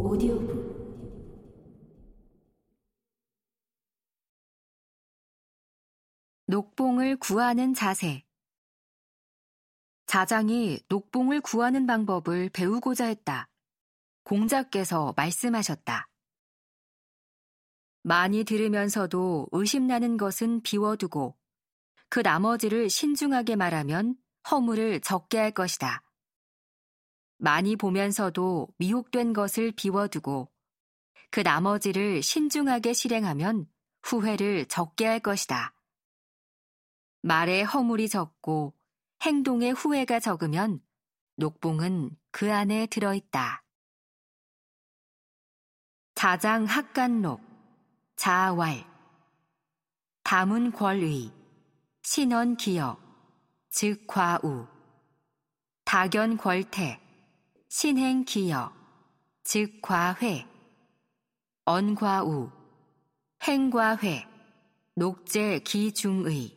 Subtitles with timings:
[0.00, 0.78] 오디오북
[6.46, 8.22] 녹봉을 구하는 자세
[10.06, 13.48] 자장이 녹봉을 구하는 방법을 배우고자 했다.
[14.22, 16.08] 공자께서 말씀하셨다.
[18.02, 21.36] 많이 들으면서도 의심나는 것은 비워두고
[22.08, 24.14] 그 나머지를 신중하게 말하면
[24.48, 26.07] 허물을 적게 할 것이다.
[27.38, 30.50] 많이 보면서도 미혹된 것을 비워두고
[31.30, 33.66] 그 나머지를 신중하게 실행하면
[34.02, 35.74] 후회를 적게 할 것이다.
[37.22, 38.74] 말에 허물이 적고
[39.22, 40.80] 행동에 후회가 적으면
[41.36, 43.64] 녹봉은 그 안에 들어있다.
[46.14, 47.40] 자장 학간록,
[48.16, 48.84] 자활,
[50.24, 51.32] 다문 권의,
[52.02, 53.00] 신원 기역,
[53.70, 54.66] 즉 과우,
[55.84, 57.07] 다견 권태,
[57.70, 58.72] 신행 기역,
[59.44, 60.48] 즉 과회,
[61.66, 62.50] 언과우,
[63.42, 64.26] 행과회,
[64.94, 66.56] 녹제 기중의.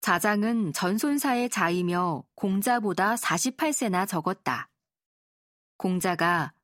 [0.00, 4.70] 자장은 전손사의 자이며 공자보다 48세나 적었다.
[5.76, 6.54] 공자가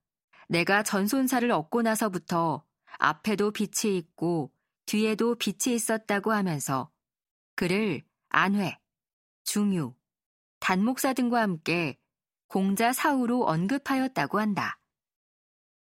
[0.49, 2.65] 내가 전손사를 얻고 나서부터
[2.97, 4.51] 앞에도 빛이 있고
[4.87, 6.91] 뒤에도 빛이 있었다고 하면서
[7.55, 8.79] 그를 안회,
[9.45, 9.95] 중유,
[10.59, 11.99] 단목사 등과 함께
[12.49, 14.79] 공자 사후로 언급하였다고 한다.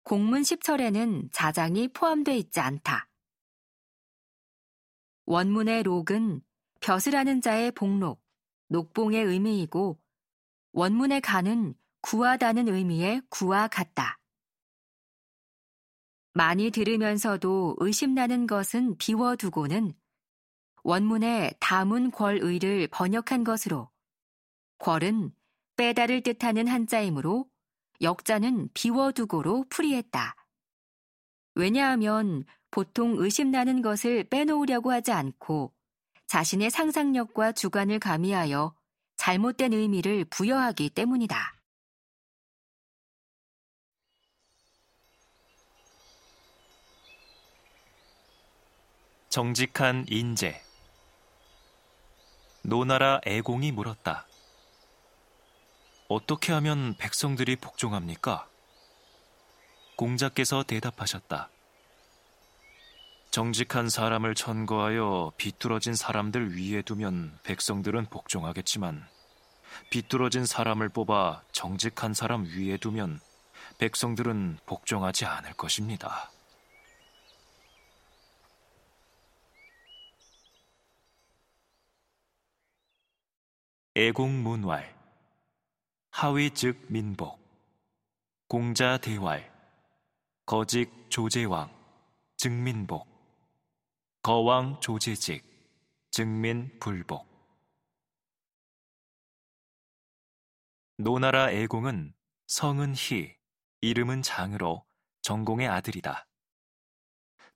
[0.03, 3.09] 공문 10철에는 자장이 포함되어 있지 않다.
[5.25, 6.41] 원문의 록은
[6.79, 8.23] 벼슬 하는 자의 복록,
[8.69, 9.99] 녹봉의 의미이고
[10.71, 14.19] 원문의 간은 구하다는 의미의 구와 같다.
[16.33, 19.91] 많이 들으면서도 의심나는 것은 비워두고는
[20.83, 23.89] 원문의 다문 궐의를 번역한 것으로
[24.79, 25.31] 궐은
[25.75, 27.49] 빼다를 뜻하는 한자이므로
[28.01, 30.35] 역자는 비워두고로 풀이했다.
[31.55, 35.73] 왜냐하면 보통 의심나는 것을 빼놓으려고 하지 않고
[36.27, 38.75] 자신의 상상력과 주관을 가미하여
[39.15, 41.53] 잘못된 의미를 부여하기 때문이다.
[49.29, 50.61] 정직한 인재
[52.61, 54.26] 노나라 애공이 물었다.
[56.09, 58.47] 어떻게 하면 백성들이 복종합니까?
[59.97, 61.49] 공자께서 대답하셨다.
[63.29, 69.05] 정직한 사람을 천거하여 비뚤어진 사람들 위에 두면 백성들은 복종하겠지만
[69.89, 73.19] 비뚤어진 사람을 뽑아 정직한 사람 위에 두면
[73.77, 76.31] 백성들은 복종하지 않을 것입니다.
[83.95, 84.96] 애공문왈
[86.19, 87.39] 하위 즉 민복
[88.47, 89.53] 공자 대왈
[90.47, 91.71] 거직 조제왕
[92.37, 93.07] 증민복
[94.23, 95.45] 거왕 조제직
[96.09, 97.27] 증민 불복
[100.97, 102.15] 노나라 애공은
[102.47, 103.37] 성은 희,
[103.81, 104.87] 이름은 장으로
[105.21, 106.27] 정공의 아들이다.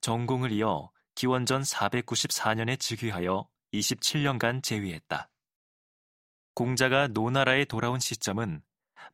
[0.01, 5.30] 정공을 이어 기원전 494년에 즉위하여 27년간 재위했다.
[6.53, 8.62] 공자가 노나라에 돌아온 시점은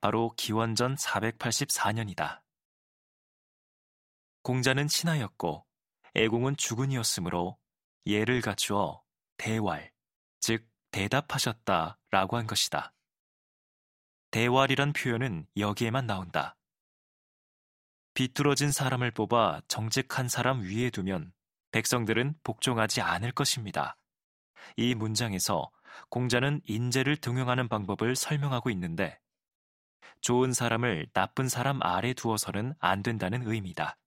[0.02, 2.42] 바로 기원전 484년이다.
[4.42, 5.66] 공자는 신하였고
[6.16, 7.58] 애공은 주군이었으므로
[8.06, 9.04] 예를 갖추어
[9.38, 9.92] 대왈,
[10.40, 12.94] 즉 대답하셨다 라고 한 것이다.
[14.32, 16.58] 대왈이란 표현은 여기에만 나온다.
[18.14, 21.34] 비뚤어진 사람을 뽑아 정직한 사람 위에 두면
[21.72, 23.98] 백성들은 복종하지 않을 것입니다.
[24.76, 25.70] 이 문장에서
[26.10, 29.20] 공자는 인재를 등용하는 방법을 설명하고 있는데
[30.22, 33.98] 좋은 사람을 나쁜 사람 아래 두어서는 안 된다는 의미다.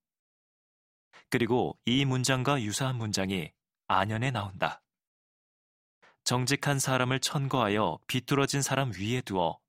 [1.29, 3.51] 그리고 이 문장과 유사한 문장이
[3.87, 4.81] 안연에 나온다.
[6.23, 9.59] 정직한 사람을 천거하여 비뚤어진 사람 위에 두어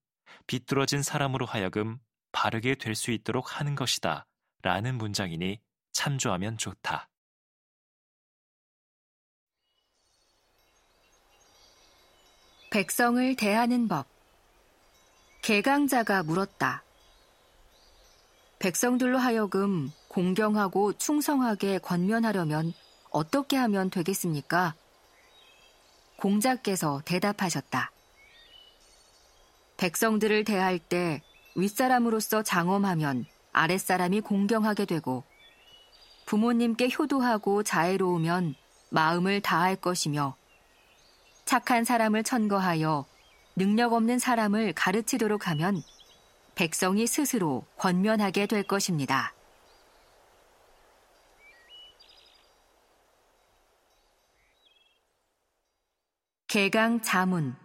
[0.46, 1.98] 비뚤어진 사람으로 하여금
[2.32, 4.26] 바르게 될 수 있도록 하는 것이다.
[4.62, 5.60] 라는 문장이니
[5.92, 7.08] 참조하면 좋다.
[12.72, 14.06] 백성을 대하는 법.
[15.42, 16.82] 개강자가 물었다.
[18.60, 22.72] 백성들로 하여금 공경하고 충성하게 권면하려면
[23.10, 24.74] 어떻게 하면 되겠습니까?
[26.16, 27.92] 공자께서 대답하셨다.
[29.76, 31.20] 백성들을 대할 때
[31.54, 35.24] 윗사람으로서 장엄하면 아랫사람이 공경하게 되고
[36.24, 38.54] 부모님께 효도하고 자애로우면
[38.88, 40.36] 마음을 다할 것이며
[41.44, 43.04] 착한 사람을 천거하여
[43.56, 45.82] 능력 없는 사람을 가르치도록 하면
[46.54, 49.34] 백성이 스스로 권면하게 될 것입니다.
[56.46, 57.56] 개강 자문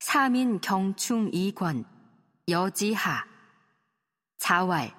[0.00, 1.84] 사민 경충 이권
[2.48, 3.24] 여지하
[4.38, 4.92] 자왈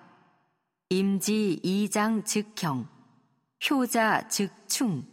[0.90, 2.88] 임지 이장 즉경
[3.70, 5.06] 효자 즉충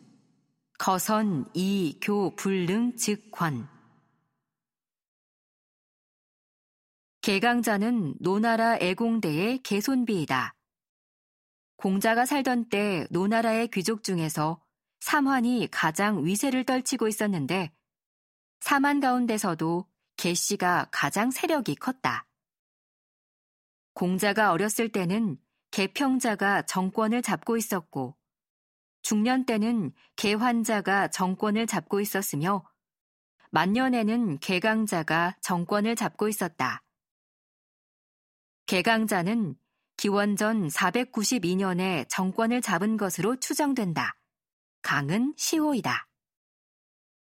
[0.84, 3.68] 거선 이 교 불능 즉권
[7.20, 10.56] 개강자는 노나라 애공대의 개손비이다.
[11.76, 14.60] 공자가 살던 때 노나라의 귀족 중에서
[14.98, 17.72] 삼환이 가장 위세를 떨치고 있었는데
[18.58, 22.26] 사만 가운데서도 개씨가 가장 세력이 컸다.
[23.94, 25.38] 공자가 어렸을 때는
[25.70, 28.16] 개평자가 정권을 잡고 있었고
[29.02, 32.64] 중년 때는 개환자가 정권을 잡고 있었으며
[33.50, 36.82] 만년에는 개강자가 정권을 잡고 있었다.
[38.66, 39.56] 개강자는
[39.96, 44.16] 기원전 492년에 정권을 잡은 것으로 추정된다.
[44.82, 46.08] 강은 시호이다.